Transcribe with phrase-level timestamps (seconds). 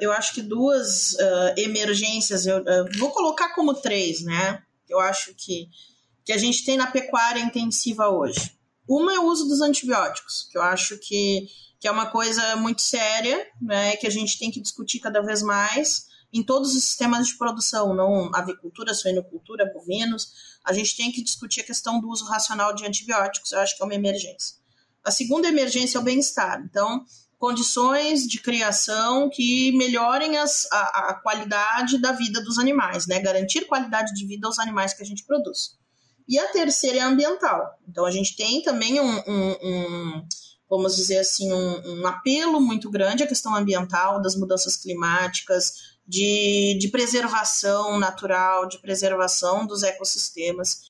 [0.00, 4.62] Eu acho que duas uh, emergências, eu uh, vou colocar como três, né?
[4.88, 5.68] Eu acho que,
[6.24, 8.54] que a gente tem na pecuária intensiva hoje.
[8.86, 11.48] Uma é o uso dos antibióticos, que eu acho que,
[11.80, 13.96] que é uma coisa muito séria, né?
[13.96, 17.94] Que a gente tem que discutir cada vez mais em todos os sistemas de produção,
[17.94, 20.58] não avicultura, suinocultura, bovinos.
[20.62, 23.82] A gente tem que discutir a questão do uso racional de antibióticos, eu acho que
[23.82, 24.56] é uma emergência.
[25.02, 26.60] A segunda emergência é o bem-estar.
[26.68, 27.04] Então,
[27.38, 33.20] condições de criação que melhorem as, a, a, qualidade da vida dos animais, né?
[33.20, 35.76] Garantir qualidade de vida aos animais que a gente produz.
[36.28, 37.78] E a terceira é ambiental.
[37.88, 40.28] Então a gente tem também um, um, um
[40.68, 46.76] vamos dizer assim, um, um, apelo muito grande à questão ambiental, das mudanças climáticas, de,
[46.80, 50.88] de preservação natural, de preservação dos ecossistemas.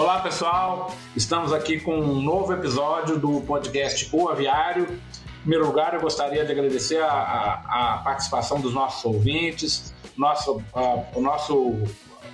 [0.00, 4.84] Olá pessoal, estamos aqui com um novo episódio do podcast O Aviário.
[4.84, 9.92] Em primeiro lugar, eu gostaria de agradecer a, a, a participação dos nossos ouvintes.
[10.16, 11.74] Nosso, a, o nosso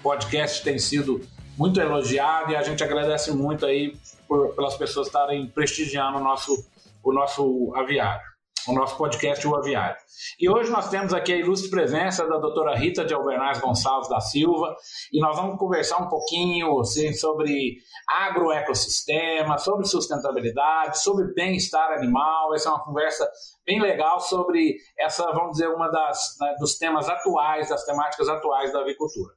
[0.01, 1.21] podcast tem sido
[1.59, 3.97] muito elogiado e a gente agradece muito aí
[4.29, 6.65] por, pelas pessoas estarem prestigiando o nosso,
[7.03, 8.36] o nosso aviário
[8.69, 9.97] o nosso podcast O Aviário.
[10.41, 14.21] E hoje nós temos aqui a ilustre presença da doutora Rita de Albernaz Gonçalves da
[14.21, 14.77] Silva
[15.13, 17.77] e nós vamos conversar um pouquinho assim, sobre
[18.09, 22.55] agroecossistema, sobre sustentabilidade, sobre bem-estar animal.
[22.55, 23.31] Essa é uma conversa
[23.65, 28.73] bem legal sobre essa, vamos dizer, uma das né, dos temas atuais, das temáticas atuais
[28.73, 29.33] da avicultura.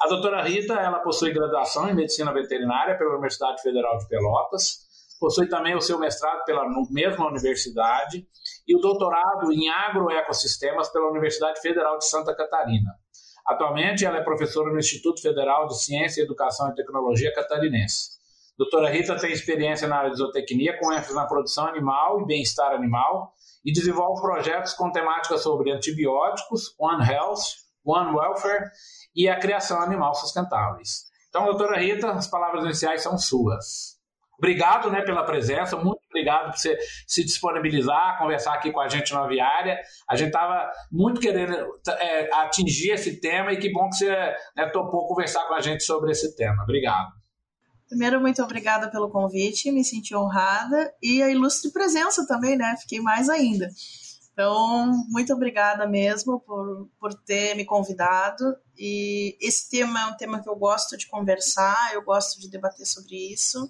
[0.00, 4.88] A doutora Rita, ela possui graduação em Medicina Veterinária pela Universidade Federal de Pelotas,
[5.20, 8.26] possui também o seu mestrado pela mesma universidade
[8.70, 12.94] e o doutorado em agroecossistemas pela Universidade Federal de Santa Catarina.
[13.44, 18.10] Atualmente, ela é professora no Instituto Federal de Ciência, Educação e Tecnologia Catarinense.
[18.56, 22.72] Doutora Rita tem experiência na área de zootecnia, com ênfase na produção animal e bem-estar
[22.72, 23.32] animal,
[23.64, 27.42] e desenvolve projetos com temáticas sobre antibióticos, One Health,
[27.84, 28.70] One Welfare
[29.16, 31.06] e a criação animal sustentáveis.
[31.28, 33.98] Então, doutora Rita, as palavras iniciais são suas.
[34.38, 39.12] Obrigado né, pela presença, muito obrigado por você se disponibilizar, conversar aqui com a gente
[39.12, 39.78] na Viária.
[40.08, 41.54] A gente estava muito querendo
[41.88, 44.10] é, atingir esse tema e que bom que você
[44.56, 46.62] né, topou conversar com a gente sobre esse tema.
[46.62, 47.08] Obrigado.
[47.88, 52.76] Primeiro, muito obrigada pelo convite, me senti honrada e a ilustre presença também, né?
[52.80, 53.68] Fiquei mais ainda.
[54.32, 58.44] Então, muito obrigada mesmo por, por ter me convidado.
[58.78, 62.86] E esse tema é um tema que eu gosto de conversar, eu gosto de debater
[62.86, 63.68] sobre isso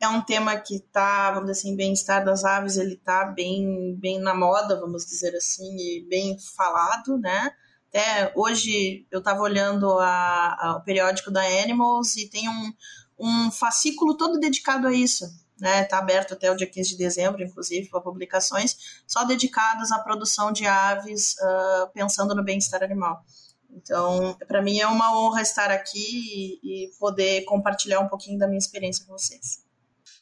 [0.00, 4.20] é um tema que está, vamos dizer assim, bem-estar das aves, ele está bem, bem
[4.20, 7.52] na moda, vamos dizer assim, e bem falado, né?
[7.88, 12.72] Até hoje eu estava olhando a, a, o periódico da Animals e tem um,
[13.18, 15.26] um fascículo todo dedicado a isso,
[15.58, 15.82] né?
[15.82, 20.52] Está aberto até o dia 15 de dezembro, inclusive, para publicações, só dedicadas à produção
[20.52, 23.24] de aves, uh, pensando no bem-estar animal.
[23.70, 28.46] Então, para mim é uma honra estar aqui e, e poder compartilhar um pouquinho da
[28.46, 29.67] minha experiência com vocês.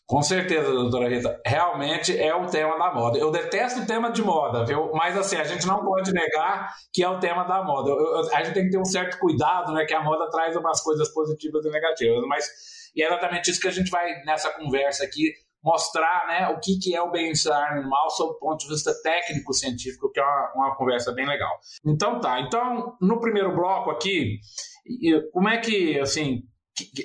[0.08, 1.40] Com certeza, doutora Rita.
[1.44, 3.18] Realmente é o tema da moda.
[3.18, 4.92] Eu detesto o tema de moda, viu?
[4.92, 7.90] Mas assim, a gente não pode negar que é o tema da moda.
[7.90, 9.84] Eu, eu, a gente tem que ter um certo cuidado, né?
[9.84, 12.24] Que a moda traz umas coisas positivas e negativas.
[12.28, 12.46] Mas
[12.94, 16.48] e é exatamente isso que a gente vai nessa conversa aqui mostrar, né?
[16.48, 20.22] O que, que é o bem-estar animal sob o ponto de vista técnico-científico, que é
[20.22, 21.58] uma, uma conversa bem legal.
[21.84, 22.40] Então tá.
[22.40, 24.38] Então, no primeiro bloco aqui,
[25.32, 26.42] como é que, assim,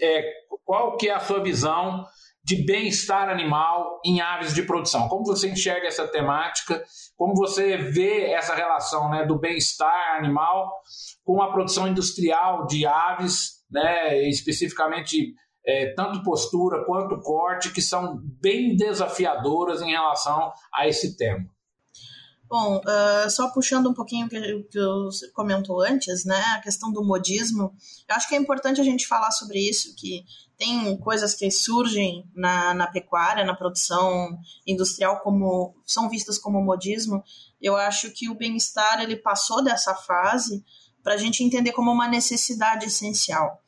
[0.02, 0.32] é,
[0.64, 2.06] qual que é a sua visão
[2.44, 5.08] de bem-estar animal em aves de produção.
[5.08, 6.84] Como você enxerga essa temática?
[7.16, 10.82] Como você vê essa relação né, do bem-estar animal
[11.24, 15.34] com a produção industrial de aves, né, especificamente
[15.66, 21.46] é, tanto postura quanto corte, que são bem desafiadoras em relação a esse tema?
[22.50, 26.92] Bom, uh, só puxando um pouquinho o que, que você comentou antes, né, a questão
[26.92, 27.74] do modismo,
[28.10, 30.26] eu acho que é importante a gente falar sobre isso, que
[30.62, 37.24] tem coisas que surgem na, na pecuária, na produção industrial, como são vistas como modismo.
[37.60, 40.64] Eu acho que o bem-estar ele passou dessa fase
[41.02, 43.60] para a gente entender como uma necessidade essencial.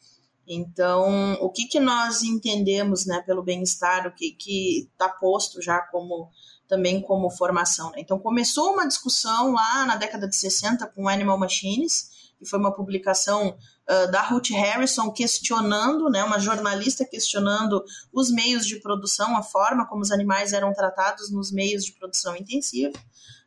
[0.47, 6.29] Então, o que, que nós entendemos né, pelo bem-estar, o que está posto já como
[6.67, 7.89] também como formação.
[7.89, 8.01] Né?
[8.01, 12.11] Então começou uma discussão lá na década de 60 com Animal Machines,
[12.45, 18.79] foi uma publicação uh, da Ruth Harrison questionando, né, uma jornalista questionando os meios de
[18.79, 22.97] produção, a forma como os animais eram tratados nos meios de produção intensiva.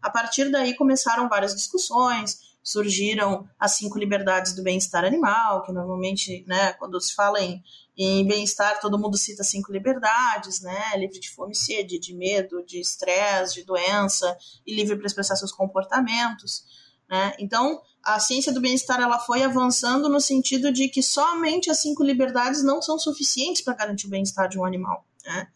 [0.02, 6.44] A partir daí começaram várias discussões surgiram as cinco liberdades do bem-estar animal, que normalmente,
[6.48, 7.62] né, quando se fala em,
[7.96, 12.64] em bem-estar, todo mundo cita cinco liberdades, né, livre de fome e sede, de medo,
[12.66, 16.64] de estresse, de doença, e livre para expressar seus comportamentos.
[17.08, 17.34] Né?
[17.38, 22.04] Então, a ciência do bem-estar ela foi avançando no sentido de que somente as cinco
[22.04, 25.04] liberdades não são suficientes para garantir o bem-estar de um animal.
[25.24, 25.48] Né?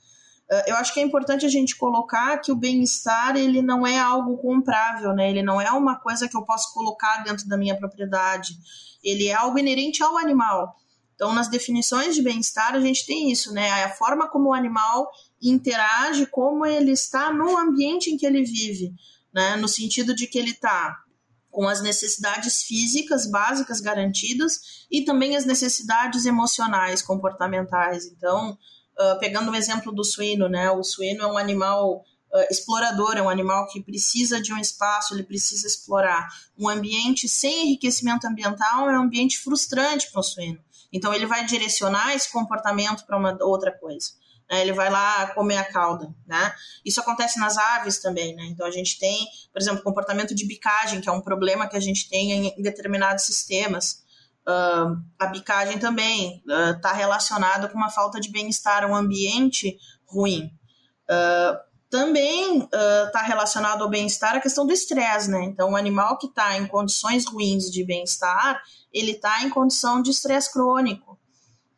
[0.50, 3.96] Ah, eu acho que é importante a gente colocar que o bem-estar ele não é
[4.00, 5.30] algo comprável, né?
[5.30, 8.58] Ele não é uma coisa que eu posso colocar dentro da minha propriedade.
[9.00, 10.74] Ele é algo inerente ao animal.
[11.14, 13.84] Então, nas definições de bem-estar, a gente tem isso, né?
[13.84, 15.08] A forma como o animal
[15.40, 18.92] interage, como ele está no ambiente em que ele vive,
[19.32, 19.54] né?
[19.54, 20.98] No sentido de que ele está
[21.50, 28.06] com as necessidades físicas básicas garantidas e também as necessidades emocionais, comportamentais.
[28.06, 28.56] Então,
[28.98, 30.70] uh, pegando o exemplo do suíno, né?
[30.70, 35.14] O suíno é um animal uh, explorador, é um animal que precisa de um espaço,
[35.14, 36.28] ele precisa explorar.
[36.56, 40.60] Um ambiente sem enriquecimento ambiental é um ambiente frustrante para o suíno.
[40.92, 44.19] Então, ele vai direcionar esse comportamento para uma outra coisa
[44.50, 44.60] né?
[44.60, 46.52] ele vai lá comer a cauda, né?
[46.84, 48.44] Isso acontece nas aves também, né?
[48.46, 51.80] Então a gente tem, por exemplo, comportamento de bicagem, que é um problema que a
[51.80, 54.02] gente tem em, determinados sistemas.
[54.40, 56.42] Uh, a bicagem também
[56.74, 60.50] está uh, relacionada com uma falta de bem-estar, um ambiente ruim.
[61.08, 62.68] Uh, também
[63.06, 65.42] está relacionado ao bem-estar a questão do estresse, né?
[65.42, 68.62] Então, o animal que está em condições ruins de bem-estar,
[68.92, 71.19] ele está em condição de estresse crônico.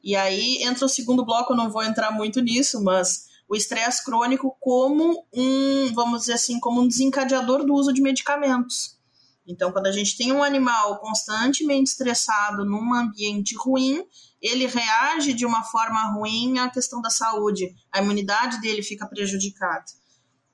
[0.03, 4.05] E aí entra o segundo bloco, eu não vou entrar muito nisso, mas o estresse
[4.05, 8.99] crônico como um, vamos dizer assim, como um desencadeador do uso de medicamentos.
[9.47, 14.05] Então, quando a gente tem um animal constantemente estressado num ambiente ruim,
[14.41, 19.85] ele reage de uma forma ruim à questão da saúde, a imunidade dele fica prejudicada.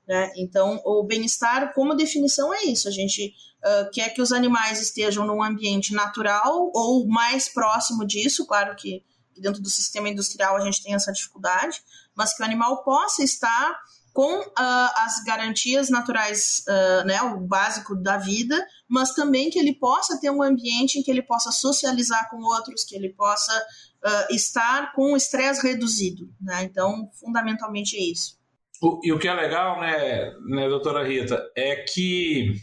[0.06, 0.33] Né?
[0.37, 2.89] Então, o bem-estar, como definição, é isso.
[2.89, 8.47] A gente uh, quer que os animais estejam num ambiente natural ou mais próximo disso,
[8.47, 9.05] claro que
[9.38, 11.81] que dentro do sistema industrial a gente tem essa dificuldade,
[12.14, 13.79] mas que o animal possa estar
[14.12, 19.75] com uh, as garantias naturais, uh, né, o básico da vida, mas também que ele
[19.75, 24.35] possa ter um ambiente em que ele possa socializar com outros, que ele possa uh,
[24.35, 26.29] estar com o estresse reduzido.
[26.40, 26.64] Né?
[26.64, 28.37] Então, fundamentalmente é isso.
[28.82, 32.55] O, e o que é legal, né, né, doutora Rita, é que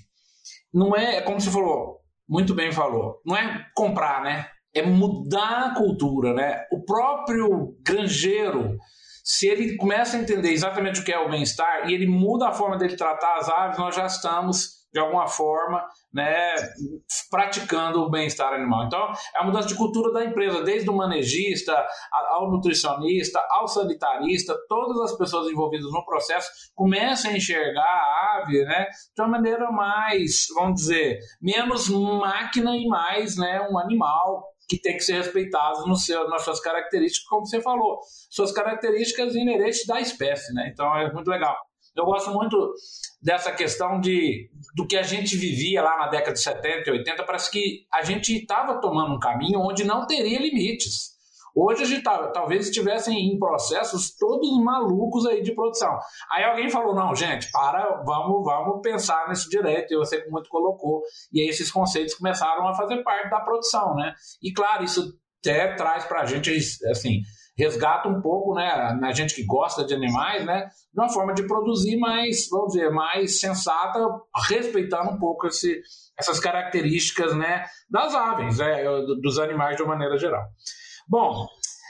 [0.73, 4.49] não é, como você falou, muito bem falou, não é comprar, né?
[4.75, 6.65] É mudar a cultura, né?
[6.71, 8.77] O próprio granjeiro,
[9.23, 12.51] se ele começa a entender exatamente o que é o bem-estar e ele muda a
[12.51, 16.55] forma dele tratar as aves, nós já estamos de alguma forma, né,
[17.29, 18.85] praticando o bem-estar animal.
[18.85, 21.85] Então, é a mudança de cultura da empresa, desde o manejista
[22.29, 28.63] ao nutricionista, ao sanitarista, todas as pessoas envolvidas no processo começam a enxergar a ave,
[28.63, 34.79] né, de uma maneira mais, vamos dizer, menos máquina e mais, né, um animal que
[34.79, 39.85] tem que ser respeitados no seu, nas suas características, como você falou, suas características inerentes
[39.85, 40.69] da espécie, né?
[40.71, 41.55] Então é muito legal.
[41.95, 42.73] Eu gosto muito
[43.21, 47.23] dessa questão de do que a gente vivia lá na década de 70 e 80,
[47.23, 51.14] parece que a gente estava tomando um caminho onde não teria limites.
[51.55, 55.97] Hoje a gente tá, talvez estivessem em processos todos malucos aí de produção.
[56.31, 61.01] Aí alguém falou: não, gente, para, vamos, vamos pensar nesse direito, e você muito colocou.
[61.31, 64.13] E aí esses conceitos começaram a fazer parte da produção, né?
[64.43, 66.51] E claro, isso até traz para a gente,
[66.89, 67.21] assim,
[67.57, 71.47] resgata um pouco, né, na gente que gosta de animais, né, de uma forma de
[71.47, 73.99] produzir mais, vamos dizer, mais sensata,
[74.49, 75.79] respeitando um pouco esse,
[76.19, 78.83] essas características, né, das aves, né,
[79.21, 80.43] dos animais de uma maneira geral.
[81.07, 81.47] Bom,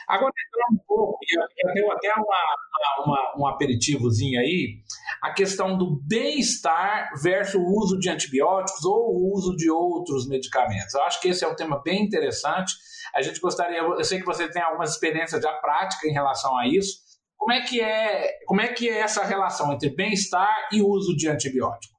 [0.07, 4.81] agora entrando um pouco, eu tenho até uma, uma, um aperitivozinho aí,
[5.22, 10.93] a questão do bem-estar versus o uso de antibióticos ou o uso de outros medicamentos.
[10.93, 12.74] Eu acho que esse é um tema bem interessante.
[13.13, 16.67] A gente gostaria, eu sei que você tem algumas experiências já práticas em relação a
[16.67, 17.05] isso.
[17.38, 21.29] Como é que é, como é, que é essa relação entre bem-estar e uso de
[21.29, 21.95] antibióticos?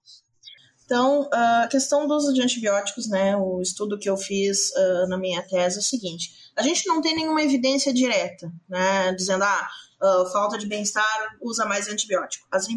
[0.87, 5.19] Então, a questão do uso de antibióticos, né, o estudo que eu fiz uh, na
[5.19, 9.69] minha tese é o seguinte: a gente não tem nenhuma evidência direta, né, dizendo, ah,
[10.01, 12.47] uh, falta de bem-estar usa mais antibiótico.
[12.53, 12.69] As,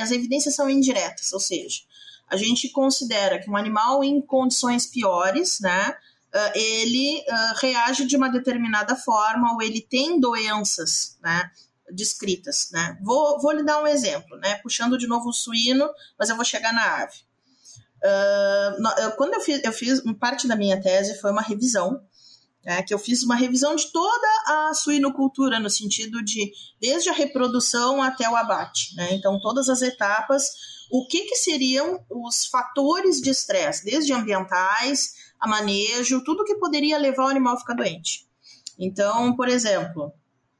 [0.00, 1.80] as evidências são indiretas, ou seja,
[2.28, 7.24] a gente considera que um animal em condições piores, né, uh, ele
[7.60, 11.50] reage de uma determinada forma ou ele tem doenças, né,
[11.90, 12.96] descritas, né.
[13.02, 16.44] Vou, vou lhe dar um exemplo, né, puxando de novo o suíno, mas eu vou
[16.44, 17.26] chegar na ave.
[18.04, 22.00] Uh, quando eu fiz, eu fiz parte da minha tese foi uma revisão
[22.66, 26.50] é, que eu fiz uma revisão de toda a suinocultura, no sentido de
[26.80, 28.94] desde a reprodução até o abate.
[28.96, 29.14] Né?
[29.14, 30.44] Então, todas as etapas,
[30.90, 36.98] o que, que seriam os fatores de estresse, desde ambientais a manejo, tudo que poderia
[36.98, 38.26] levar o animal a ficar doente.
[38.76, 40.12] Então, por exemplo,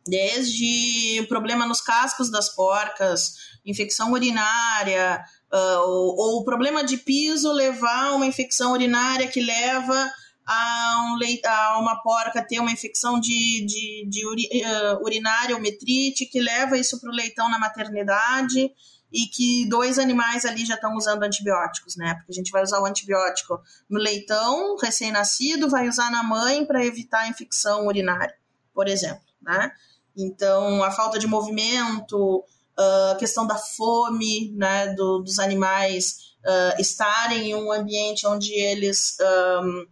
[0.06, 3.32] desde o problema nos cascos das porcas,
[3.64, 10.10] infecção urinária, uh, ou, ou o problema de piso levar uma infecção urinária que leva
[10.46, 15.60] a, um a uma porca ter uma infecção de, de, de uri, uh, urinária ou
[15.60, 18.70] metrite, que leva isso para o leitão na maternidade
[19.12, 22.14] e que dois animais ali já estão usando antibióticos, né?
[22.14, 26.84] Porque a gente vai usar o antibiótico no leitão recém-nascido, vai usar na mãe para
[26.84, 28.34] evitar a infecção urinária,
[28.74, 29.70] por exemplo, né?
[30.16, 32.44] Então, a falta de movimento,
[32.78, 38.52] a uh, questão da fome, né, do, dos animais uh, estarem em um ambiente onde
[38.52, 39.16] eles
[39.62, 39.86] um,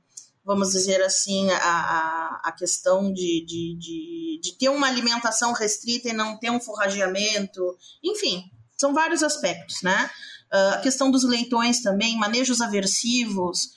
[0.45, 6.12] vamos dizer assim, a, a questão de, de, de, de, ter uma alimentação restrita e
[6.12, 7.62] não ter um forrageamento,
[8.03, 8.45] enfim,
[8.76, 10.11] são vários aspectos, né?
[10.53, 13.71] Uh, a questão dos leitões também, manejos aversivos,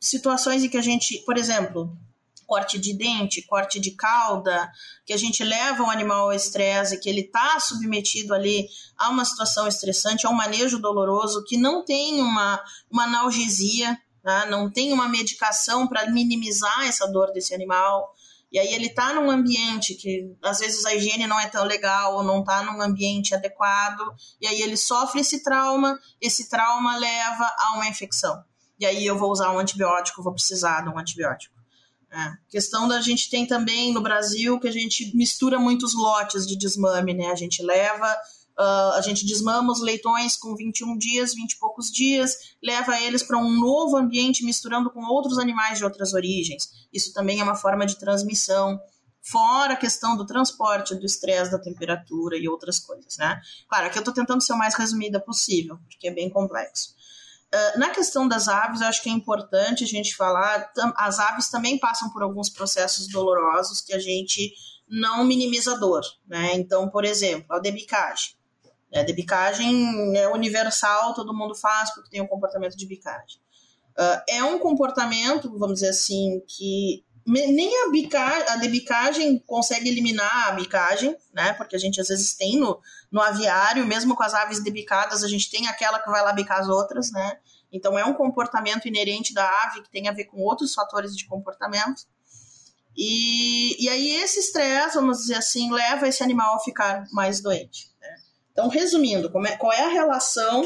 [0.00, 1.96] situações em que a gente, por exemplo,
[2.46, 4.70] corte de dente, corte de cauda,
[5.04, 9.24] que a gente leva o animal ao estresse, que ele está submetido ali a uma
[9.24, 14.46] situação estressante, a um manejo doloroso, que não tem uma, uma analgesia, né?
[14.48, 18.14] não tem uma medicação para minimizar essa dor desse animal.
[18.50, 22.14] E aí ele está num ambiente que às vezes a higiene não é tão legal
[22.14, 24.02] ou não está num ambiente adequado,
[24.40, 28.42] e aí ele sofre esse trauma, esse trauma leva a uma infecção.
[28.78, 31.55] E aí eu vou usar um antibiótico, vou precisar de um antibiótico.
[32.10, 32.32] É.
[32.48, 37.12] Questão da gente tem também no Brasil que a gente mistura muitos lotes de desmame,
[37.12, 37.26] né?
[37.26, 38.16] A gente leva
[38.58, 42.32] Uh, a gente desmama os leitões com 21 dias, 20 e poucos dias,
[42.62, 46.70] leva eles para um novo ambiente misturando com outros animais de outras origens.
[46.90, 48.80] Isso também é uma forma de transmissão.
[49.20, 53.38] Fora a questão do transporte, do estresse, da temperatura e outras coisas, né?
[53.68, 56.95] Claro, aqui eu estou tentando ser o mais resumida possível, porque é bem complexo.
[57.56, 60.70] Uh, na questão das aves, acho que é importante a gente falar.
[60.96, 64.52] As aves também passam por alguns processos dolorosos que a gente
[64.86, 66.54] não minimiza a dor, né?
[66.54, 68.36] Então, por exemplo, a debicagem.
[68.94, 73.40] A debicagem é universal, todo mundo faz porque tem um comportamento de bicagem.
[73.98, 80.48] Uh, é um comportamento, vamos dizer assim, que nem a, bica, a debicagem consegue eliminar
[80.48, 81.52] a bicagem, né?
[81.54, 82.80] Porque a gente às vezes tem no,
[83.10, 86.60] no aviário, mesmo com as aves debicadas, a gente tem aquela que vai lá bicar
[86.60, 87.38] as outras, né?
[87.72, 91.26] Então é um comportamento inerente da ave que tem a ver com outros fatores de
[91.26, 92.02] comportamento.
[92.96, 97.90] E, e aí esse estresse, vamos dizer assim, leva esse animal a ficar mais doente.
[98.52, 100.64] Então, resumindo, é, qual é a relação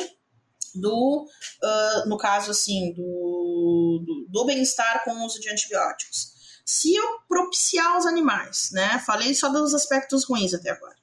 [0.76, 1.26] do,
[1.61, 6.39] uh, no caso assim, do, do, do bem-estar com o uso de antibióticos?
[6.71, 9.00] Se eu propiciar os animais, né?
[9.00, 10.95] Falei só dos aspectos ruins até agora.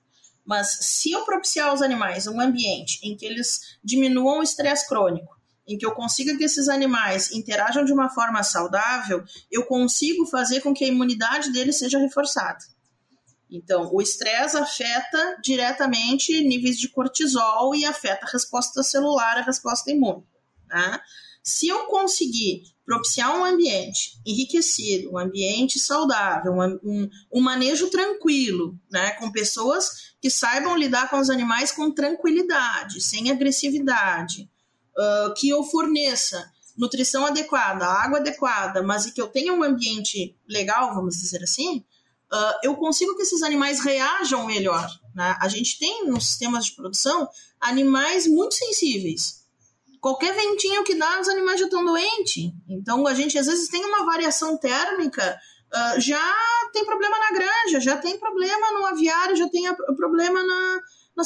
[0.46, 5.38] Mas se eu propiciar aos animais um ambiente em que eles diminuam o estresse crônico,
[5.68, 10.62] em que eu consiga que esses animais interajam de uma forma saudável, eu consigo fazer
[10.62, 12.64] com que a imunidade deles seja reforçada.
[13.52, 19.92] Então, o estresse afeta diretamente níveis de cortisol e afeta a resposta celular, a resposta
[19.92, 20.24] imune.
[20.70, 21.04] Tá?
[21.48, 28.77] Se eu conseguir propiciar um ambiente enriquecido, um ambiente saudável, um, um, um, manejo tranquilo,
[28.92, 34.50] né, com pessoas que saibam lidar com os animais com tranquilidade, sem agressividade,
[34.98, 40.36] uh, que eu forneça nutrição adequada, água adequada, mas e que eu tenha um ambiente
[40.46, 41.77] legal, vamos dizer assim,
[42.30, 44.89] uh, eu consigo que esses animais reajam melhor.
[45.16, 45.34] Né?
[45.39, 49.37] A gente tem nos sistemas de produção animais muito sensíveis.
[50.01, 52.51] Qualquer ventinho que dá, os animais já estão doentes.
[52.70, 55.38] Então, a gente às vezes tem uma variação térmica,
[55.74, 56.34] uh, já
[56.74, 59.63] tem problema na granja, já tem problema no aviário, já tem
[59.96, 60.80] problema na,
[61.16, 61.24] na.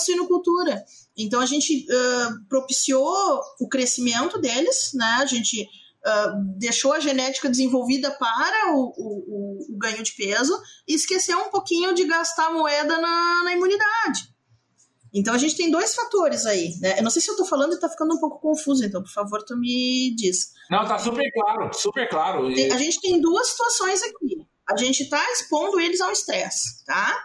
[1.17, 5.17] Então, a gente uh, propiciou o crescimento deles, né?
[5.19, 10.93] A gente uh, deixou a genética desenvolvida para o, o, o, ganho de peso e
[10.93, 14.30] esqueceu um pouquinho de gastar moeda na, na imunidade.
[15.13, 16.99] Então a gente tem dois fatores aí, né?
[16.99, 19.11] Eu não sei se eu tô falando e tá ficando um pouco confuso, então por
[19.11, 20.53] favor tu me diz.
[20.69, 22.47] Não, tá super claro, super claro.
[22.47, 24.47] A gente tem duas situações aqui.
[24.69, 27.21] A gente tá expondo eles ao estresse, tá?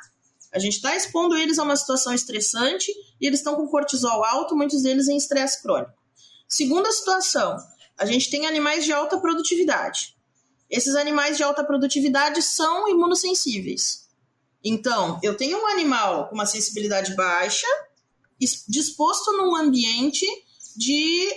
[0.52, 2.90] A gente está expondo eles a uma situação estressante
[3.20, 5.92] e eles estão com cortisol alto, muitos deles em estresse crônico.
[6.48, 7.56] Segunda situação,
[7.98, 10.16] a gente tem animais de alta produtividade.
[10.68, 14.05] Esses animais de alta produtividade são imunossensíveis.
[14.68, 17.68] Então, eu tenho um animal com uma sensibilidade baixa,
[18.68, 20.26] disposto num ambiente
[20.76, 21.28] de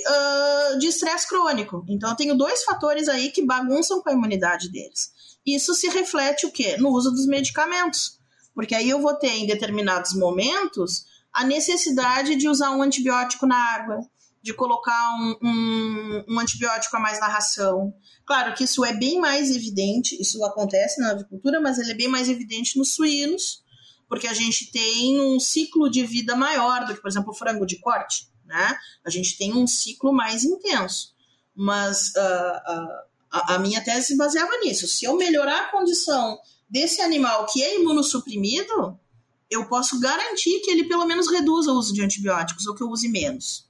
[0.74, 1.86] uh, estresse crônico.
[1.88, 5.12] Então, eu tenho dois fatores aí que bagunçam com a imunidade deles.
[5.46, 6.76] Isso se reflete o quê?
[6.78, 8.18] No uso dos medicamentos.
[8.56, 13.76] Porque aí eu vou ter, em determinados momentos, a necessidade de usar um antibiótico na
[13.76, 14.00] água,
[14.50, 17.94] de colocar um, um, um, antibiótico a mais na ração.
[18.26, 22.08] Claro que isso é bem mais evidente, isso acontece na avicultura, mas ele é bem
[22.08, 23.64] mais evidente nos suínos,
[24.08, 27.64] porque a gente tem um ciclo de vida maior do que, por exemplo, o frango
[27.64, 28.28] de corte.
[28.44, 28.76] Né?
[29.06, 31.14] A gente tem um ciclo mais intenso.
[31.56, 34.88] Mas uh, uh, a, a minha tese se baseava nisso.
[34.88, 39.00] Se eu melhorar a condição desse animal que é imunossuprimido,
[39.48, 42.90] eu posso garantir que ele pelo menos reduza o uso de antibióticos ou que eu
[42.90, 43.69] use menos.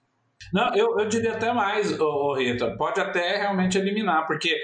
[0.53, 1.91] Não, eu, eu diria até mais,
[2.37, 4.55] Rita, pode até realmente eliminar, porque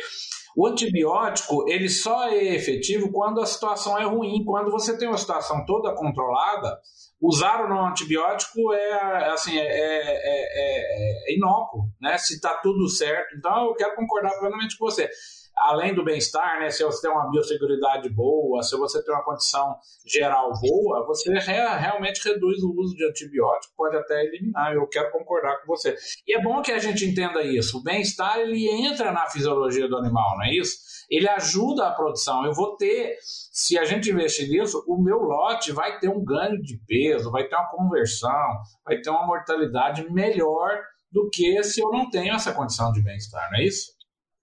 [0.55, 4.43] o antibiótico ele só é efetivo quando a situação é ruim.
[4.45, 6.79] Quando você tem uma situação toda controlada,
[7.21, 12.17] usar ou não antibiótico é assim é, é, é, é inócuo, né?
[12.17, 13.35] Se está tudo certo.
[13.37, 15.09] Então eu quero concordar plenamente com você
[15.57, 19.75] além do bem-estar, né, se você tem uma biosseguridade boa, se você tem uma condição
[20.05, 24.73] geral boa, você re realmente reduz o uso de antibiótico, pode até eliminar.
[24.73, 25.95] Eu quero concordar com você.
[26.27, 27.79] E é bom que a gente entenda isso.
[27.79, 30.77] O bem-estar ele entra na fisiologia do animal, não é isso?
[31.09, 32.45] Ele ajuda a produção.
[32.45, 36.61] Eu vou ter, se a gente investir nisso, o meu lote vai ter um ganho
[36.61, 40.79] de peso, vai ter uma conversão, vai ter uma mortalidade melhor
[41.11, 43.94] do que se eu não tenho essa condição de bem-estar, não é isso?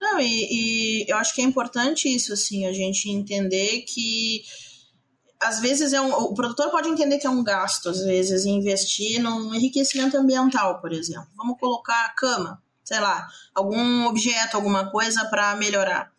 [0.03, 4.43] Não, e, e, eu acho que é importante isso, assim, a gente entender que
[5.41, 9.23] às vezes é um, o produtor pode entender que é um gasto, às vezes, investir
[9.23, 11.29] num enriquecimento ambiental, por exemplo.
[11.37, 16.11] Vamos colocar cama, sei lá, algum objeto, alguma coisa para melhorar.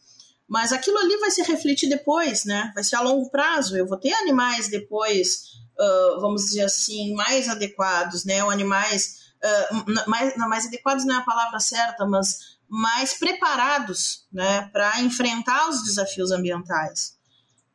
[0.48, 2.72] Mas aquilo ali vai se refletir depois, né?
[2.74, 3.76] Vai ser a longo prazo.
[3.76, 5.44] Eu vou ter animais depois,
[5.78, 8.42] uh, vamos dizer assim, mais adequados, né?
[8.46, 14.26] Ou animais uh, mais, não, mais adequados não é a palavra certa, mas mais preparados
[14.32, 17.18] né, para enfrentar os desafios ambientais.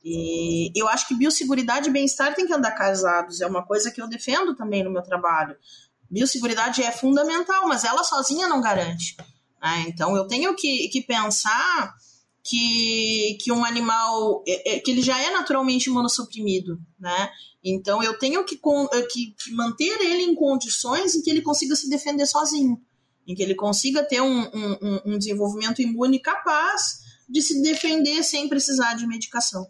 [0.04, 4.00] E eu acho que biosseguridade e bem-estar têm que andar casados, é uma coisa que
[4.00, 5.56] eu defendo também no meu trabalho.
[6.10, 9.16] Biosseguridade é fundamental, mas ela sozinha não garante.
[9.62, 9.84] Né?
[9.88, 11.94] Então eu tenho que, que pensar
[12.42, 17.30] que, que um animal é, é, que ele já é naturalmente imunossuprimido, né?
[17.62, 21.90] Então eu tenho que, que, que manter ele em condições em que ele consiga se
[21.90, 22.80] defender sozinho
[23.28, 28.48] em que ele consiga ter um, um, um desenvolvimento imune capaz de se defender sem
[28.48, 29.66] precisar de medicação.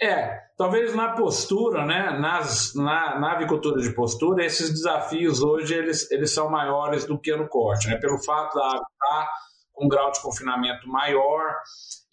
[0.00, 6.10] É, talvez na postura, né, nas, na, na avicultura de postura, esses desafios hoje eles,
[6.10, 9.30] eles são maiores do que no corte, né, pelo fato da ave estar
[9.72, 11.56] com um grau de confinamento maior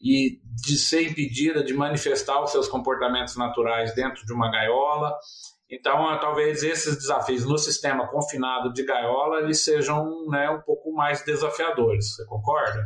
[0.02, 5.16] e de ser impedida de manifestar os seus comportamentos naturais dentro de uma gaiola.
[5.70, 10.92] Então, é, talvez esses desafios no sistema confinado de gaiola eles sejam né, um pouco
[10.94, 12.16] mais desafiadores.
[12.16, 12.86] Você concorda?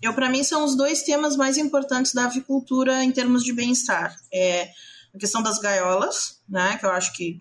[0.00, 4.16] Eu, para mim, são os dois temas mais importantes da avicultura em termos de bem-estar.
[4.32, 4.70] É
[5.14, 7.40] a questão das gaiolas, né, que eu acho que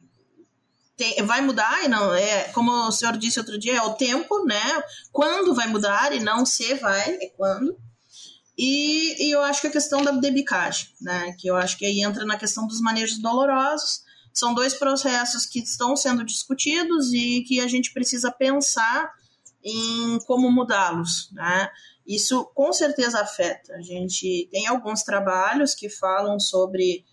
[0.97, 4.45] tem, vai mudar e não é como o senhor disse outro dia é o tempo,
[4.45, 4.83] né?
[5.11, 7.75] Quando vai mudar e não se vai, é quando.
[8.55, 11.33] E, e eu acho que a questão da debicagem, né?
[11.39, 15.59] Que eu acho que aí entra na questão dos manejos dolorosos são dois processos que
[15.59, 19.11] estão sendo discutidos e que a gente precisa pensar
[19.63, 21.69] em como mudá-los, né?
[22.05, 23.73] Isso com certeza afeta.
[23.75, 27.05] A gente tem alguns trabalhos que falam sobre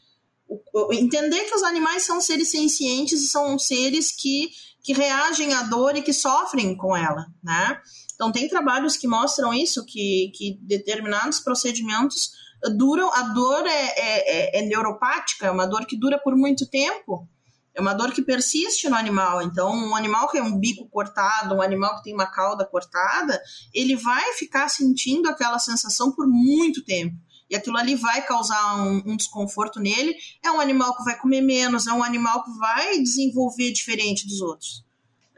[0.49, 4.51] o, entender que os animais são seres sencientes e são seres que,
[4.83, 7.81] que reagem à dor e que sofrem com ela, né?
[8.15, 12.33] Então tem trabalhos que mostram isso, que, que determinados procedimentos
[12.77, 16.69] duram, a dor é, é, é, é neuropática, é uma dor que dura por muito
[16.69, 17.29] tempo.
[17.75, 19.41] É uma dor que persiste no animal.
[19.41, 23.41] Então, um animal que é um bico cortado, um animal que tem uma cauda cortada,
[23.73, 27.15] ele vai ficar sentindo aquela sensação por muito tempo.
[27.49, 30.13] E aquilo ali vai causar um, um desconforto nele.
[30.45, 34.41] É um animal que vai comer menos, é um animal que vai desenvolver diferente dos
[34.41, 34.85] outros.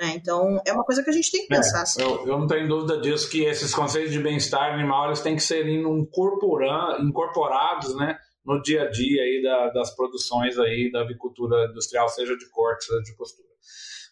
[0.01, 1.85] É, então, é uma coisa que a gente tem que pensar.
[1.99, 5.37] É, eu, eu, não tenho dúvida disso, que esses conceitos de bem-estar animal eles têm
[5.37, 11.67] que ser incorporados né, no dia a dia aí da, das produções aí da avicultura
[11.67, 13.47] industrial, seja de corte, seja de costura.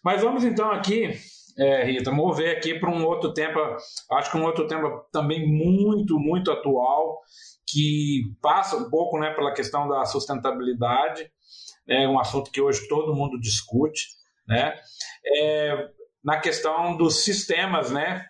[0.03, 1.11] Mas vamos então aqui,
[1.57, 3.75] é, Rita, mover aqui para um outro tema,
[4.11, 7.19] acho que um outro tema também muito, muito atual,
[7.65, 11.31] que passa um pouco né, pela questão da sustentabilidade,
[11.87, 14.18] é um assunto que hoje todo mundo discute,
[14.49, 14.73] né?
[15.25, 15.87] É,
[16.23, 18.25] na questão dos sistemas, né?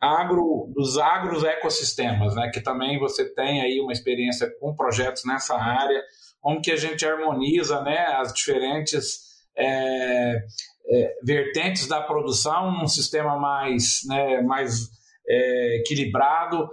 [0.00, 2.50] Agro, dos agros ecossistemas, né?
[2.52, 6.02] Que também você tem aí uma experiência com projetos nessa área,
[6.40, 7.98] como que a gente harmoniza, né?
[8.16, 10.42] As diferentes é,
[10.88, 14.88] é, vertentes da produção num sistema mais, né, mais
[15.28, 16.68] é, equilibrado,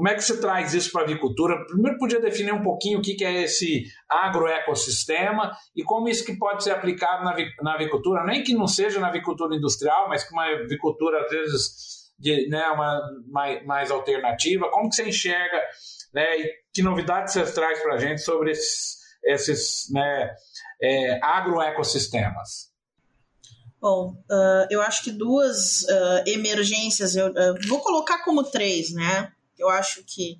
[0.00, 1.62] Como é que você traz isso para a avicultura?
[1.66, 6.64] Primeiro, podia definir um pouquinho o que é esse agroecossistema e como isso que pode
[6.64, 7.22] ser aplicado
[7.62, 11.72] na avicultura, nem que não seja na avicultura industrial, mas que uma avicultura, às vezes,
[12.18, 12.98] de, né, uma,
[13.30, 14.70] mais, mais alternativa.
[14.70, 15.60] Como que você enxerga
[16.14, 20.34] né, e que novidades você traz para a gente sobre esses, esses né,
[20.82, 22.70] é, agroecossistemas?
[23.78, 29.30] Bom, uh, eu acho que duas uh, emergências, eu uh, vou colocar como três, né?
[29.60, 30.38] Eu acho que,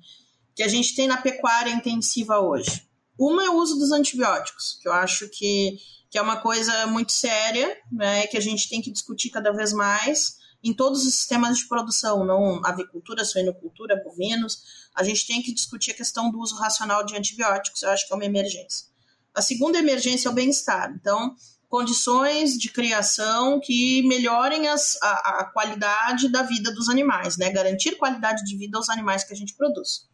[0.55, 2.87] que a gente tem na pecuária intensiva hoje.
[3.17, 5.77] Uma é o uso dos antibióticos, que eu acho que,
[6.09, 8.25] que é uma coisa muito séria, né?
[8.27, 12.23] Que a gente tem que discutir cada vez mais em todos os sistemas de produção,
[12.23, 14.89] não avicultura, suinocultura, bovinos.
[14.95, 18.13] A gente tem que discutir a questão do uso racional de antibióticos, eu acho que
[18.13, 18.87] é uma emergência.
[19.33, 20.93] A segunda emergência é o bem-estar.
[20.99, 21.35] Então,
[21.71, 27.49] condições de criação que melhorem as, a, a, qualidade da vida dos animais, né?
[27.49, 30.05] Garantir qualidade de vida aos animais que a gente produz.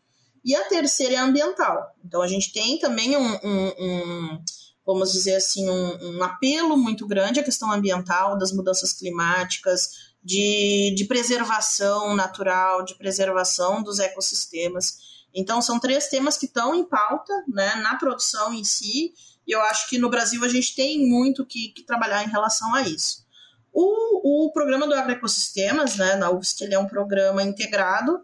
[0.45, 1.95] E a terceira é ambiental.
[2.05, 4.39] Então a gente tem também um, um, um
[4.85, 10.93] vamos dizer assim, um, um, apelo muito grande à questão ambiental, das mudanças climáticas, de,
[10.95, 14.99] de preservação natural, de preservação dos ecossistemas.
[15.33, 19.11] Então são três temas que estão em pauta né, na produção em si
[19.47, 22.75] e eu acho que no Brasil a gente tem muito que, que trabalhar em relação
[22.75, 23.25] a isso.
[23.71, 28.19] O, o programa do agroecossistemas, né, na UFST, ele é um programa integrado.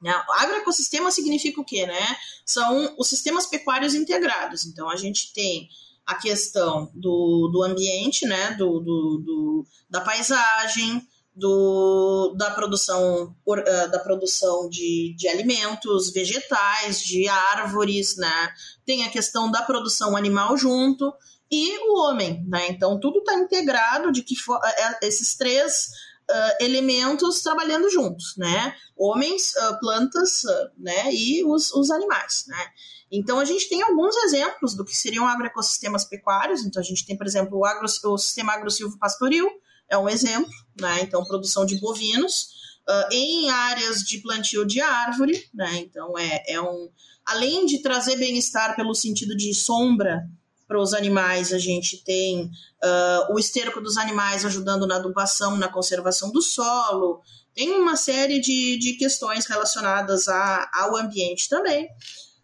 [0.00, 0.12] Né?
[0.38, 2.16] Agroecossistema significa o quê, né?
[2.44, 4.64] São os sistemas pecuários integrados.
[4.64, 5.68] Então, a gente tem
[6.06, 13.88] a questão do, do ambiente, né, do, do, do da paisagem, do, da produção, eh,
[13.88, 18.52] da produção de, de alimentos vegetais, de árvores, né?
[18.84, 21.12] Tem a questão da produção animal junto
[21.50, 22.68] e o homem, né?
[22.68, 25.90] Então tudo está integrado de que for, eh, eh, esses três
[26.30, 28.74] uh, elementos trabalhando juntos, né?
[28.96, 31.12] Homens, uh, plantas, uh, né?
[31.12, 32.66] E os, os animais, né?
[33.10, 36.64] Então a gente tem alguns exemplos do que seriam agroecossistemas pecuários.
[36.64, 39.48] Então a gente tem, por exemplo, o, agro, o sistema agro-silvo pastoril,
[39.90, 40.50] é um exemplo,
[40.80, 41.00] né?
[41.02, 42.48] Então, produção de bovinos
[42.88, 45.78] uh, em áreas de plantio de árvore, né?
[45.78, 46.88] Então, é, é um.
[47.26, 50.26] Além de trazer bem-estar pelo sentido de sombra
[50.66, 55.68] para os animais, a gente tem uh, o esterco dos animais ajudando na adubação, na
[55.68, 57.20] conservação do solo,
[57.54, 61.86] tem uma série de, de questões relacionadas a, ao ambiente também.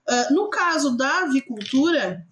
[0.08, 2.26] Uh, no caso da avicultura,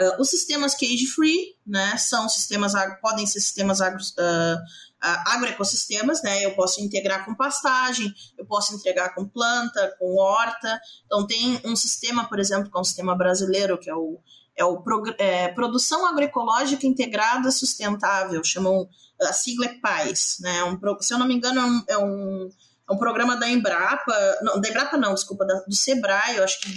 [0.00, 4.58] Uh, os sistemas cage-free, né, são sistemas, podem ser sistemas uh,
[5.00, 11.26] agroecossistemas, né, eu posso integrar com pastagem, eu posso integrar com planta, com horta, então
[11.26, 14.18] tem um sistema, por exemplo, que é um sistema brasileiro, que é o,
[14.56, 14.82] é o
[15.18, 18.88] é, Produção Agroecológica Integrada Sustentável, chamam,
[19.20, 22.50] a sigla é PAIS, né, um, se eu não me engano é um, é um
[22.90, 26.60] é um programa da Embrapa, não, da Embrapa não, desculpa, da, do Sebrae, eu acho
[26.60, 26.68] que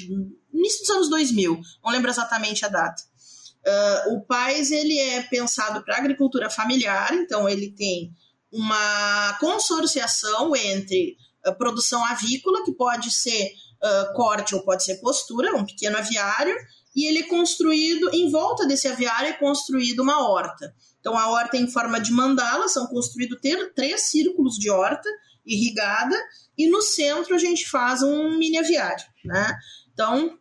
[0.54, 3.04] início dos anos 2000, não lembro exatamente a data.
[3.66, 8.12] Uh, o PAIS ele é pensado para agricultura familiar, então ele tem
[8.52, 15.56] uma consorciação entre a produção avícola, que pode ser uh, corte ou pode ser postura,
[15.56, 16.56] um pequeno aviário,
[16.96, 20.74] e ele é construído, em volta desse aviário é construído uma horta.
[21.00, 23.40] Então a horta é em forma de mandala, são construídos
[23.76, 25.10] três círculos de horta
[25.46, 26.16] irrigada,
[26.58, 29.58] e no centro a gente faz um mini aviário, né?
[29.94, 30.38] Então,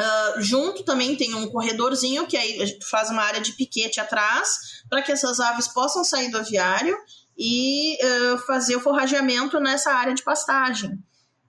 [0.00, 4.00] Uh, junto também tem um corredorzinho que aí a gente faz uma área de piquete
[4.00, 4.48] atrás
[4.88, 6.96] para que essas aves possam sair do aviário
[7.36, 10.98] e uh, fazer o forrageamento nessa área de pastagem.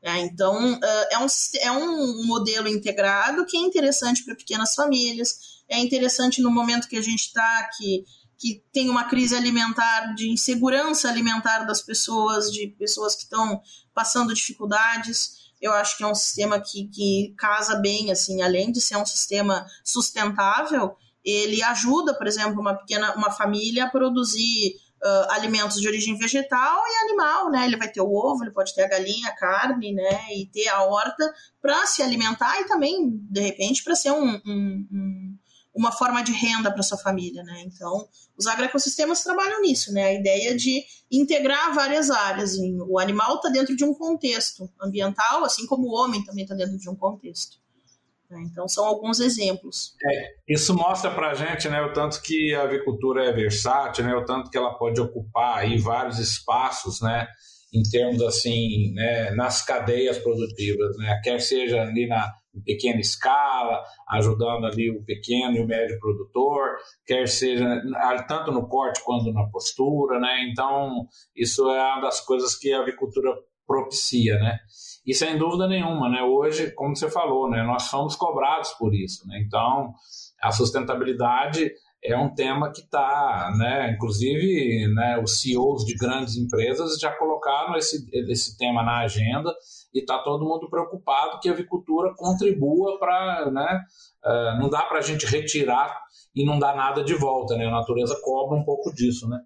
[0.01, 1.27] É, então, uh, é, um,
[1.61, 6.97] é um modelo integrado que é interessante para pequenas famílias, é interessante no momento que
[6.97, 8.03] a gente está, que,
[8.37, 13.61] que tem uma crise alimentar, de insegurança alimentar das pessoas, de pessoas que estão
[13.93, 18.81] passando dificuldades eu acho que é um sistema que, que casa bem, assim, além de
[18.81, 25.31] ser um sistema sustentável, ele ajuda, por exemplo, uma pequena uma família a produzir uh,
[25.31, 27.65] alimentos de origem vegetal e animal, né?
[27.65, 30.19] Ele vai ter o ovo, ele pode ter a galinha, a carne, né?
[30.35, 34.87] E ter a horta para se alimentar e também, de repente, para ser um, um,
[34.91, 35.30] um
[35.73, 37.63] uma forma de renda para sua família, né?
[37.65, 38.07] Então,
[38.37, 40.05] os agroecossistemas trabalham nisso, né?
[40.05, 42.57] A ideia de integrar várias áreas.
[42.87, 46.77] O animal está dentro de um contexto ambiental, assim como o homem também está dentro
[46.77, 47.57] de um contexto.
[48.29, 48.41] Né?
[48.49, 49.95] Então, são alguns exemplos.
[50.03, 54.15] É, isso mostra para a gente, né, o tanto que a avicultura é versátil, né,
[54.15, 57.27] o tanto que ela pode ocupar aí vários espaços, né?
[57.73, 63.83] em termos assim, né, nas cadeias produtivas, né, quer seja ali na em pequena escala,
[64.09, 67.81] ajudando ali o pequeno e o médio produtor, quer seja
[68.27, 70.47] tanto no corte quanto na postura, né?
[70.49, 73.33] Então, isso é uma das coisas que a avicultura
[73.65, 74.59] propicia, né?
[75.05, 76.21] E sem dúvida nenhuma, né?
[76.23, 77.63] Hoje, como você falou, né?
[77.63, 79.41] Nós somos cobrados por isso, né?
[79.45, 79.93] Então,
[80.41, 81.71] a sustentabilidade
[82.03, 87.75] é um tema que está, né, inclusive, né, os CEOs de grandes empresas já colocaram
[87.75, 89.53] esse, esse tema na agenda
[89.93, 93.79] e está todo mundo preocupado que a avicultura contribua para, né,
[94.25, 96.01] uh, não dá para a gente retirar
[96.35, 99.39] e não dar nada de volta, né, a natureza cobra um pouco disso, né.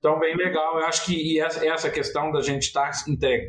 [0.00, 3.04] Então, bem legal, eu acho que essa questão da gente estar tá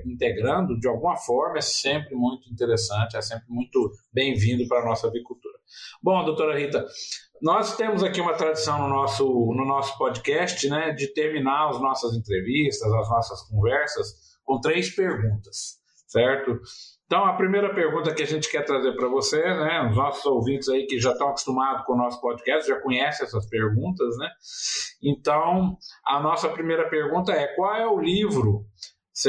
[0.06, 5.08] integrando de alguma forma é sempre muito interessante, é sempre muito bem-vindo para a nossa
[5.08, 5.58] avicultura.
[6.04, 6.86] Bom, doutora Rita,
[7.42, 12.14] nós temos aqui uma tradição no nosso, no nosso podcast, né, de terminar as nossas
[12.14, 15.81] entrevistas, as nossas conversas, com três perguntas,
[16.12, 16.60] certo?
[17.06, 20.68] Então, a primeira pergunta que a gente quer trazer para você, né, os nossos ouvintes
[20.68, 24.30] aí que já estão acostumados com o nosso podcast, já conhecem essas perguntas, né?
[25.02, 28.66] Então, a nossa primeira pergunta é: qual é o livro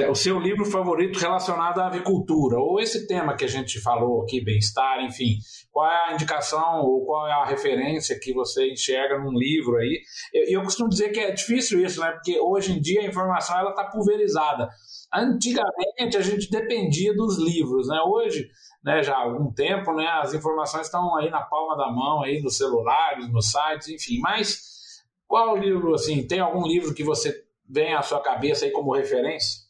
[0.09, 4.42] o seu livro favorito relacionado à avicultura, ou esse tema que a gente falou aqui,
[4.42, 5.38] bem-estar, enfim,
[5.73, 10.01] qual é a indicação ou qual é a referência que você enxerga num livro aí?
[10.33, 12.12] E eu, eu, costumo dizer que é difícil isso, né?
[12.12, 14.68] Porque hoje em dia a informação ela está pulverizada.
[15.12, 18.01] Antigamente a gente dependia dos livros, né?
[18.07, 18.49] Hoje,
[18.85, 22.40] né, já há algum tempo, né, as informações estão aí na palma da mão, aí
[22.40, 24.18] nos celulares, nos sites, enfim.
[24.21, 28.95] Mas qual livro, assim, tem algum livro que você vem à sua cabeça aí como
[28.95, 29.62] referência?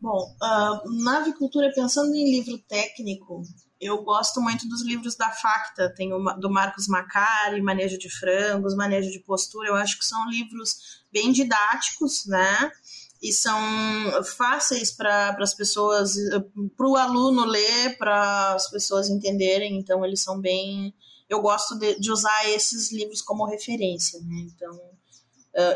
[0.00, 3.42] Bom, uh, na avicultura, pensando em livro técnico,
[3.80, 8.74] eu gosto muito dos livros da Facta, tem o do Marcos Macari, Manejo de Frangos,
[8.74, 12.70] Manejo de Postura, eu acho que são livros bem didáticos, né?
[13.22, 13.58] E são
[14.36, 16.14] fáceis para as pessoas,
[16.76, 20.94] para o aluno ler, para as pessoas entenderem, então eles são bem.
[21.28, 24.46] Eu gosto de, de usar esses livros como referência, né?
[24.54, 24.78] Então,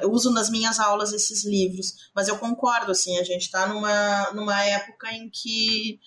[0.03, 4.31] eu uso nas minhas aulas esses livros, mas eu concordo, assim, a gente está numa,
[4.33, 5.99] numa época em que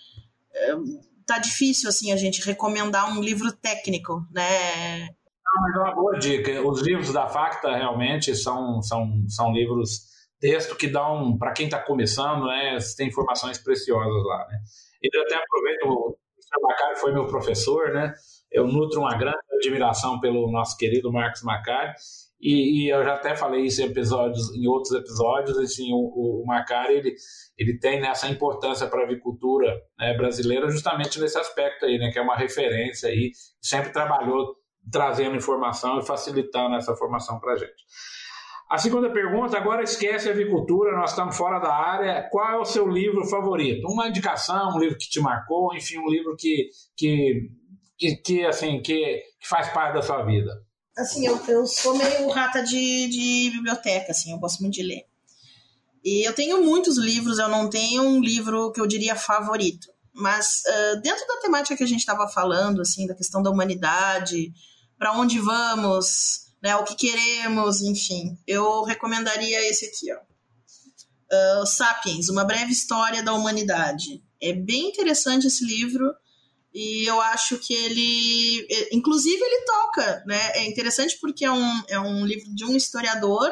[0.74, 5.08] uh, tá difícil, assim, a gente recomendar um livro técnico, né?
[5.08, 6.62] Não, mas é uma boa dica.
[6.62, 11.80] Os livros da Facta realmente são, são, são livros texto que dão, para quem está
[11.80, 14.60] começando, né, tem informações preciosas lá, né?
[15.02, 16.62] E eu até aproveito, o Sr.
[16.62, 18.14] Macari foi meu professor, né?
[18.52, 21.94] Eu nutro uma grande admiração pelo nosso querido Marcos Macari
[22.44, 26.46] e, e, eu já até falei isso em episódios, em outros episódios, assim, o, o
[26.46, 27.16] Macari, ele,
[27.58, 32.20] ele tem nessa importância para a avicultura né, brasileira justamente nesse aspecto aí, né, que
[32.20, 34.58] é uma referência aí, sempre trabalhou
[34.92, 37.82] trazendo informação e facilitando essa formação para a gente.
[38.70, 42.28] A segunda pergunta, agora esquece a avicultura, nós estamos fora da área.
[42.30, 43.88] Qual é o seu livro favorito?
[43.88, 47.50] Uma indicação, um livro que te marcou, enfim, um livro que, que,
[47.98, 50.52] que, que assim, que, que faz parte da sua vida
[50.98, 55.06] assim, eu, eu sou meio rata de, de biblioteca, assim, eu gosto muito de ler.
[56.04, 59.88] E eu tenho muitos livros, eu não tenho um livro que eu diria favorito.
[60.14, 64.54] Mas uh, dentro da temática que a gente estava falando, assim, da questão da humanidade,
[64.98, 70.20] para onde vamos, né, o que queremos, enfim, eu recomendaria esse aqui, ó.
[71.62, 74.24] Uh, Sapiens, Uma Breve História da Humanidade.
[74.40, 76.14] É bem interessante esse livro.
[76.74, 78.68] E eu acho que ele.
[78.92, 80.52] Inclusive, ele toca, né?
[80.56, 83.52] É interessante porque é um, é um livro de um historiador,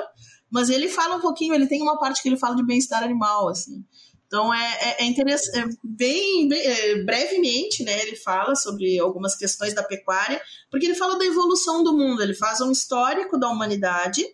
[0.50, 3.48] mas ele fala um pouquinho, ele tem uma parte que ele fala de bem-estar animal,
[3.48, 3.86] assim.
[4.26, 8.02] Então é, é, é interessante, é bem, bem é, brevemente, né?
[8.02, 12.34] Ele fala sobre algumas questões da pecuária, porque ele fala da evolução do mundo, ele
[12.34, 14.26] faz um histórico da humanidade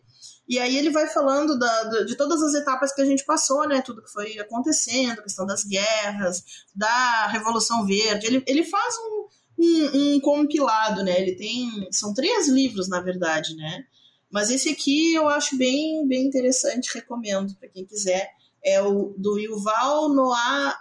[0.47, 3.81] e aí ele vai falando da, de todas as etapas que a gente passou, né?
[3.81, 8.27] Tudo que foi acontecendo, a questão das guerras, da Revolução Verde.
[8.27, 9.27] Ele, ele faz um,
[9.59, 11.19] um, um compilado, né?
[11.19, 11.87] Ele tem.
[11.91, 13.83] São três livros, na verdade, né?
[14.31, 18.29] Mas esse aqui eu acho bem, bem interessante, recomendo para quem quiser.
[18.63, 20.77] É o do Yuval Noah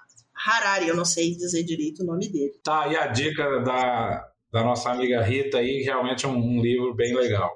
[0.47, 2.55] Harari, eu não sei dizer direito o nome dele.
[2.63, 7.15] Tá, e a dica da, da nossa amiga Rita aí, realmente um, um livro bem
[7.15, 7.51] legal.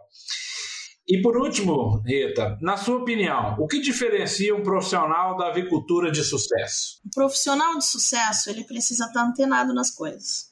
[1.10, 6.22] E por último, Rita, na sua opinião, o que diferencia um profissional da avicultura de
[6.22, 7.00] sucesso?
[7.04, 10.50] O profissional de sucesso, ele precisa estar antenado nas coisas.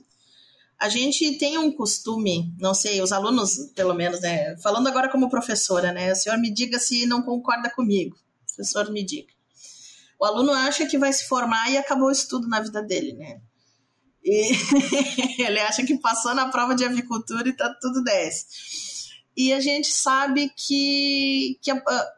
[0.76, 4.56] A gente tem um costume, não sei, os alunos, pelo menos, né?
[4.56, 6.10] Falando agora como professora, né?
[6.10, 8.16] O senhor me diga se não concorda comigo.
[8.16, 9.32] O professor me diga.
[10.18, 13.40] O aluno acha que vai se formar e acabou o estudo na vida dele, né?
[14.24, 14.50] E
[15.40, 18.97] ele acha que passou na prova de avicultura e tá tudo 10
[19.38, 22.12] e a gente sabe que, que a, a,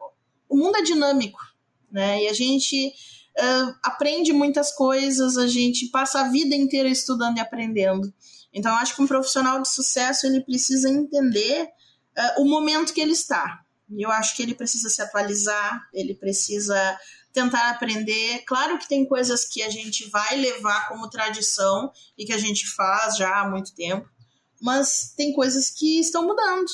[0.49, 1.39] o mundo é dinâmico,
[1.91, 2.23] né?
[2.23, 7.39] E a gente uh, aprende muitas coisas, a gente passa a vida inteira estudando e
[7.39, 8.11] aprendendo.
[8.51, 11.65] Então, acho que um profissional de sucesso ele precisa entender
[12.17, 13.59] uh, o momento que ele está.
[13.87, 16.99] E eu acho que ele precisa se atualizar, ele precisa
[17.31, 18.43] tentar aprender.
[18.47, 22.67] Claro que tem coisas que a gente vai levar como tradição e que a gente
[22.71, 24.09] faz já há muito tempo,
[24.59, 26.65] mas tem coisas que estão mudando.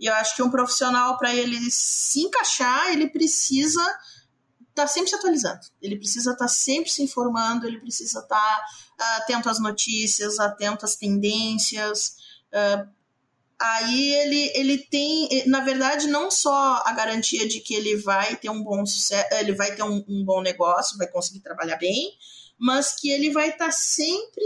[0.00, 3.82] E eu acho que um profissional, para ele se encaixar, ele precisa
[4.70, 5.60] estar tá sempre se atualizando.
[5.82, 8.64] Ele precisa estar tá sempre se informando, ele precisa estar tá,
[8.98, 12.16] uh, atento às notícias, atento às tendências.
[12.50, 12.88] Uh,
[13.60, 18.48] aí ele, ele tem, na verdade, não só a garantia de que ele vai ter
[18.48, 22.10] um bom sucesso, ele vai ter um, um bom negócio, vai conseguir trabalhar bem,
[22.58, 24.44] mas que ele vai estar tá sempre,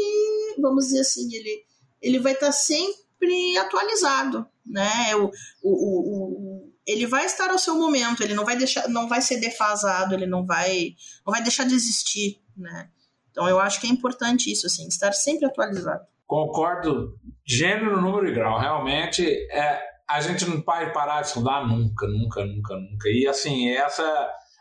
[0.58, 1.64] vamos dizer assim, ele,
[2.02, 5.14] ele vai estar tá sempre atualizado, né?
[5.16, 5.30] O,
[5.62, 9.38] o, o, ele vai estar ao seu momento, ele não vai deixar, não vai ser
[9.38, 10.94] defasado, ele não vai,
[11.26, 12.88] não vai deixar de existir, né?
[13.30, 16.04] Então eu acho que é importante isso, assim, estar sempre atualizado.
[16.26, 18.58] Concordo, gênero, número e grau.
[18.58, 23.08] Realmente, é, a gente não vai parar de estudar nunca, nunca, nunca, nunca.
[23.08, 24.02] E assim, essa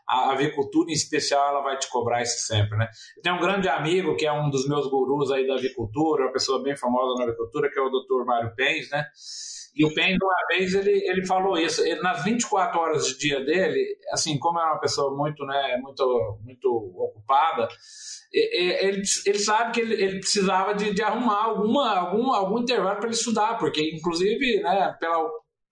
[0.08, 2.88] a avicultura em especial ela vai te cobrar isso sempre, né?
[3.18, 6.34] Eu tenho um grande amigo que é um dos meus gurus aí da avicultura, uma
[6.34, 8.26] pessoa bem famosa na avicultura, que é o Dr.
[8.26, 9.06] Mário Pens, né?
[9.76, 11.82] E o Pens, uma vez, ele, ele falou isso.
[11.82, 16.40] Ele, nas 24 horas de dia dele, assim, como era uma pessoa muito, né, muito,
[16.44, 17.68] muito ocupada,
[18.32, 23.08] ele, ele sabe que ele, ele precisava de, de arrumar alguma, algum, algum intervalo para
[23.08, 25.28] ele estudar, porque, inclusive, né, pela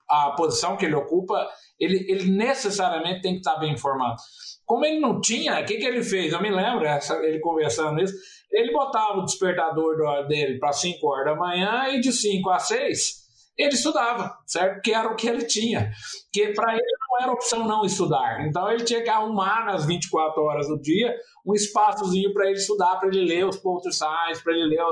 [0.09, 4.17] a posição que ele ocupa, ele, ele necessariamente tem que estar bem informado.
[4.65, 6.33] Como ele não tinha, o que, que ele fez?
[6.33, 6.85] Eu me lembro,
[7.23, 8.13] ele conversando isso,
[8.51, 13.20] ele botava o despertador dele para 5 horas da manhã e de 5 a 6
[13.57, 14.81] ele estudava, certo?
[14.81, 15.91] Que era o que ele tinha.
[16.31, 18.45] Que para ele não era opção não estudar.
[18.47, 22.97] Então ele tinha que arrumar nas 24 horas do dia um espaçozinho para ele estudar,
[22.97, 24.83] para ele ler os pontos science, para ele ler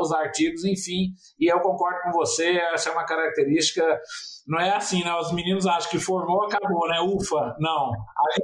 [0.00, 1.12] os artigos, enfim.
[1.38, 4.00] E eu concordo com você, essa é uma característica.
[4.46, 5.14] Não é assim, né?
[5.14, 7.00] Os meninos acham que formou, acabou, né?
[7.00, 7.90] Ufa, não.
[7.90, 8.42] Aí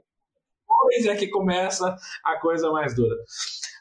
[0.61, 3.17] depois é que começa a coisa mais dura.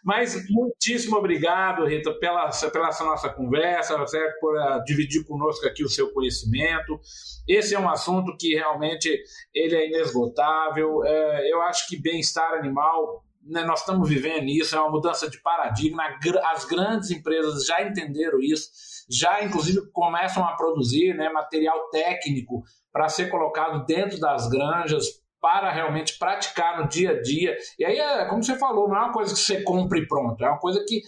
[0.05, 4.39] Mas muitíssimo obrigado, Rita, pela, pela nossa conversa, certo?
[4.39, 6.99] por uh, dividir conosco aqui o seu conhecimento.
[7.47, 9.19] Esse é um assunto que realmente
[9.51, 11.03] ele é inesgotável.
[11.03, 15.39] É, eu acho que bem-estar animal né, nós estamos vivendo isso, é uma mudança de
[15.41, 16.03] paradigma.
[16.51, 18.69] As grandes empresas já entenderam isso,
[19.09, 25.05] já inclusive começam a produzir né, material técnico para ser colocado dentro das granjas
[25.45, 27.55] para realmente praticar no dia a dia.
[27.77, 30.43] E aí, é, como você falou, não é uma coisa que você compra e pronto,
[30.43, 31.03] é uma coisa que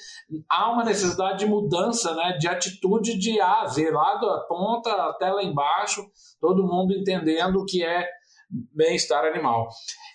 [0.47, 4.91] há uma necessidade de mudança, né, de atitude de A a Z, lá da ponta
[5.09, 6.05] até lá embaixo,
[6.39, 8.07] todo mundo entendendo o que é
[8.75, 9.69] bem-estar animal.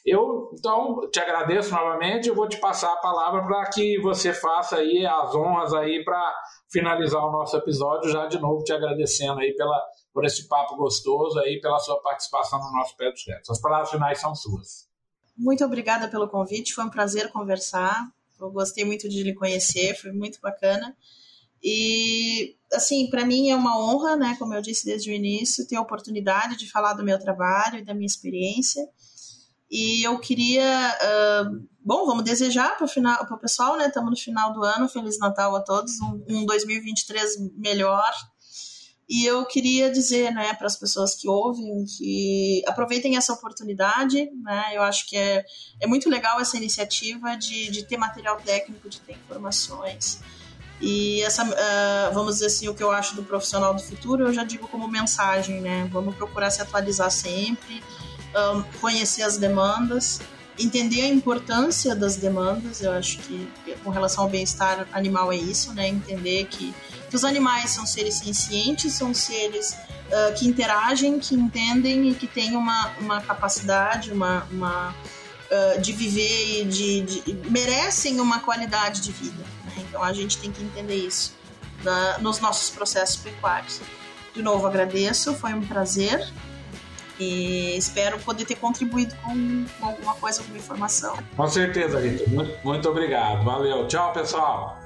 [0.06, 4.76] Eu, então, te agradeço novamente, eu vou te passar a palavra para que você faça
[4.76, 6.32] aí as honras aí para
[6.72, 9.80] finalizar o nosso episódio, já de novo te agradecendo aí pela
[10.12, 13.50] por esse papo gostoso aí, pela sua participação no nosso Pé dos Retos.
[13.50, 14.88] As palavras finais são suas.
[15.36, 18.06] Muito obrigada pelo convite, foi um prazer conversar.
[18.38, 20.94] Eu gostei muito de lhe conhecer, foi muito bacana.
[21.62, 25.76] E, assim, para mim é uma honra, né, como eu disse desde o início, ter
[25.76, 28.86] a oportunidade de falar do meu trabalho e da minha experiência.
[29.72, 33.86] E eu queria, uh, bom, vamos desejar para o pessoal, né?
[33.86, 38.12] Estamos no final do ano, Feliz Natal a todos, um, um 2023 melhor,
[39.08, 44.30] e eu queria dizer né, para as pessoas que ouvem que aproveitem essa oportunidade.
[44.42, 44.70] Né?
[44.72, 45.44] Eu acho que é,
[45.80, 50.20] é muito legal essa iniciativa de, de ter material técnico, de ter informações.
[50.80, 54.32] E essa, uh, vamos dizer assim, o que eu acho do profissional do futuro, eu
[54.32, 55.88] já digo como mensagem, né?
[55.92, 57.82] Vamos procurar se atualizar sempre,
[58.34, 60.20] um, conhecer as demandas,
[60.58, 62.82] entender a importância das demandas.
[62.82, 63.48] Eu acho que
[63.82, 65.88] com relação ao bem-estar animal é isso, né?
[65.88, 66.74] Entender que
[67.12, 72.26] que os animais são seres sencientes, são seres uh, que interagem, que entendem e que
[72.26, 79.02] têm uma, uma capacidade, uma, uma uh, de viver e de, de, merecem uma qualidade
[79.02, 79.44] de vida.
[79.66, 79.84] Né?
[79.86, 81.34] Então a gente tem que entender isso
[81.84, 83.82] na, nos nossos processos pecuários.
[84.34, 86.32] De novo, agradeço, foi um prazer
[87.22, 91.16] e espero poder ter contribuído com, com alguma coisa, alguma informação.
[91.36, 92.28] Com certeza, Rita.
[92.28, 93.44] Muito, muito obrigado.
[93.44, 93.86] Valeu.
[93.86, 94.78] Tchau, pessoal.